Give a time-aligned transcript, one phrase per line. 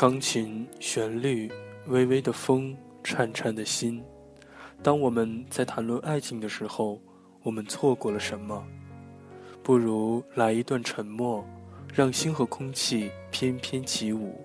[0.00, 1.52] 钢琴旋律，
[1.88, 2.74] 微微的风，
[3.04, 4.02] 颤颤的心。
[4.82, 6.98] 当我们在谈论爱情的时候，
[7.42, 8.66] 我们错过了什么？
[9.62, 11.44] 不如来一段沉默，
[11.92, 14.42] 让心和空气翩翩起舞，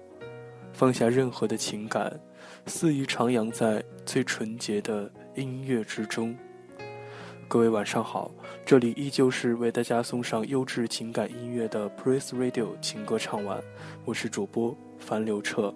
[0.73, 2.20] 放下任何的情感，
[2.66, 6.38] 肆意徜徉在最纯洁的音乐之中。
[7.48, 8.31] 各位晚上好，
[8.66, 13.62] 这里依旧是为大家送上优质情感音乐的 Praise Radio 情歌唱晚，
[14.03, 15.73] 我是主播樊刘彻。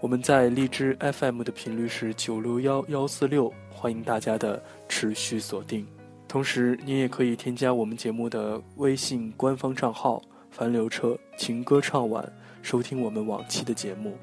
[0.00, 5.86] 我们在荔枝 FM 的频率是九六幺幺四六，欢迎大家的持续锁定。
[6.30, 14.16] 同时，你也可以添加我们节目的微信官方账号“樊流车情歌唱晚”，收听我们往期的节目。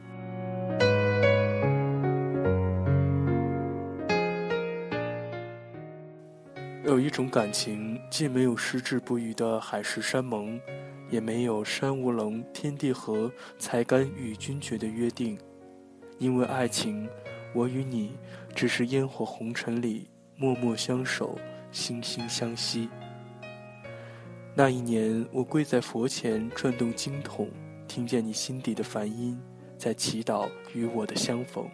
[6.85, 10.57] 有一种感情，既没有矢志不渝的海誓山盟，
[11.09, 15.37] 也没有山无棱，天地合，才敢与君绝的约定。
[16.19, 17.05] 因为爱情，
[17.53, 18.15] 我与你
[18.55, 21.37] 只是烟火红尘里默默相守。
[21.71, 22.89] 惺惺相惜。
[24.55, 27.49] 那一年，我跪在佛前转动经筒，
[27.87, 29.39] 听见你心底的梵音，
[29.77, 31.67] 在祈祷与我的相逢。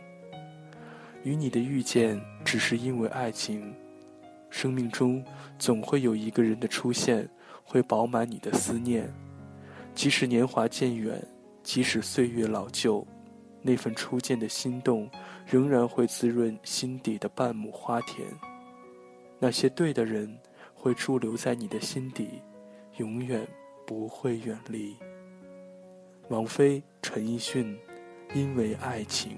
[1.24, 3.74] 与你的遇见，只是因为爱情。
[4.50, 5.24] 生命中
[5.58, 7.28] 总会有一个人的出现，
[7.64, 9.10] 会饱满你的思念。
[9.96, 11.18] 即使年华渐远，
[11.64, 13.08] 即使岁月老旧，
[13.62, 15.10] 那份初见的心动，
[15.46, 18.28] 仍然会滋润心底的半亩花田。
[19.44, 20.40] 那些对的人，
[20.74, 22.42] 会驻留在你的心底，
[22.96, 23.46] 永远
[23.86, 24.96] 不会远离。
[26.30, 27.78] 王菲、陈奕迅，
[28.34, 29.38] 因为爱情。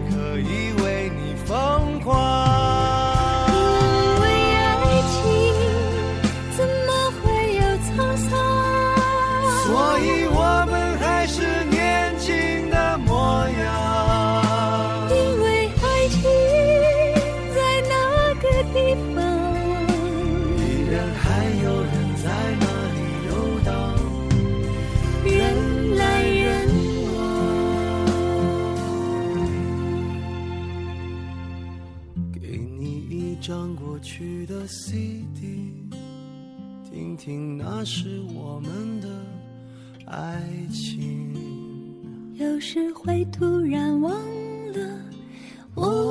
[2.11, 2.50] croire.
[34.71, 35.73] CD，
[36.89, 39.09] 听听那是我们的
[40.05, 40.41] 爱
[40.71, 41.35] 情。
[42.35, 44.13] 有时会突然忘
[44.71, 45.03] 了，
[45.75, 46.10] 我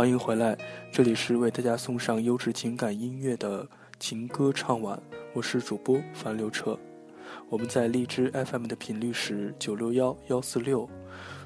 [0.00, 0.56] 欢迎回来，
[0.90, 3.68] 这里是为大家送上优质情感音乐的
[3.98, 4.98] 情歌唱晚，
[5.34, 6.78] 我是主播樊刘彻。
[7.50, 10.88] 我们在荔枝 FM 的频率是九六幺幺四六，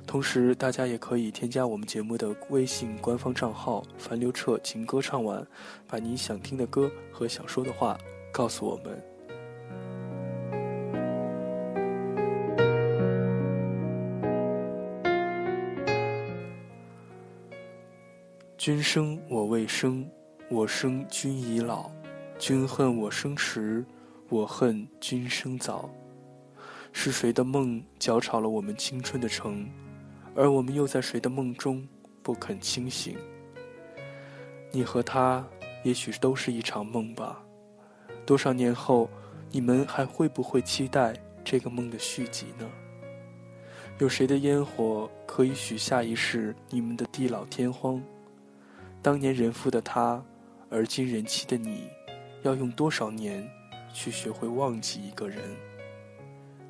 [0.06, 5.44] 同时大家也可以添加我们节目的微信官方账号“樊刘彻情歌唱晚”，
[5.90, 7.98] 把你想听的歌和想说的话
[8.32, 9.13] 告诉我们。
[18.64, 20.10] 君生我未生，
[20.48, 21.90] 我生君已老。
[22.38, 23.84] 君恨我生迟，
[24.30, 25.90] 我恨君生早。
[26.90, 29.68] 是谁的梦搅吵了我们青春的城？
[30.34, 31.86] 而我们又在谁的梦中
[32.22, 33.18] 不肯清醒？
[34.72, 35.46] 你和他，
[35.82, 37.44] 也许都是一场梦吧。
[38.24, 39.10] 多少年后，
[39.50, 41.14] 你们还会不会期待
[41.44, 42.66] 这个梦的续集呢？
[43.98, 48.02] 有谁的烟火可以许下一世你们的地老天荒？
[49.04, 50.24] 当年人父的他，
[50.70, 51.90] 而今人妻的你，
[52.42, 53.46] 要用多少年
[53.92, 55.38] 去学会忘记一个人？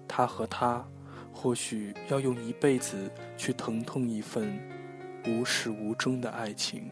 [0.09, 0.85] 他和他，
[1.33, 4.59] 或许要用一辈子去疼痛一份
[5.29, 6.91] 无始无终的爱情。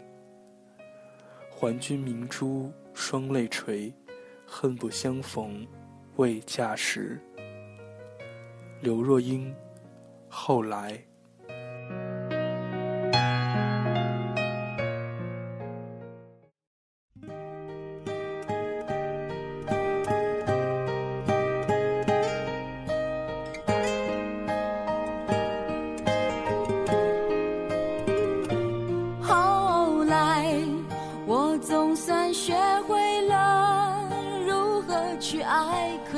[1.51, 3.93] 还君明珠双泪垂，
[4.47, 5.67] 恨不相逢
[6.19, 7.19] 未嫁时。
[8.81, 9.53] 刘若英，
[10.29, 11.03] 后来。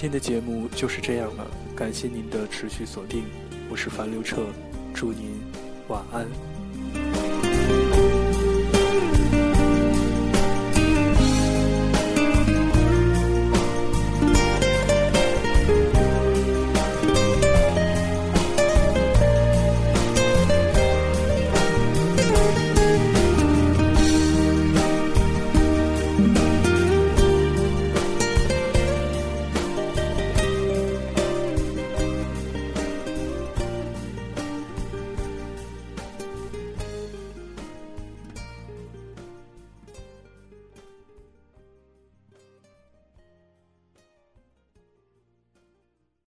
[0.00, 3.24] 今天的节目就是这样了，感谢您的持续锁定，
[3.70, 4.46] 我是樊刘彻，
[4.94, 5.42] 祝您
[5.88, 6.49] 晚安。